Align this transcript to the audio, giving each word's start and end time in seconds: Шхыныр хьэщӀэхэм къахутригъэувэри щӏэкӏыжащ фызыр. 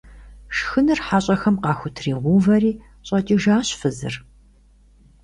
Шхыныр 0.55 0.99
хьэщӀэхэм 1.05 1.55
къахутригъэувэри 1.63 2.71
щӏэкӏыжащ 3.07 3.69
фызыр. 3.79 4.15